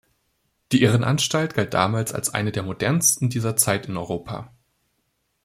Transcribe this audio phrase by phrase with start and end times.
[0.71, 4.51] Die Irrenanstalt galt damals als eine der modernsten dieser Zeit in Europa.